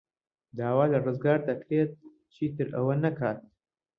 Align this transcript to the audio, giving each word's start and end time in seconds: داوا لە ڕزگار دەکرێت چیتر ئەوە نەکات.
داوا 0.57 0.85
لە 0.93 0.97
ڕزگار 1.05 1.39
دەکرێت 1.49 1.91
چیتر 2.33 2.67
ئەوە 2.75 2.95
نەکات. 3.03 3.39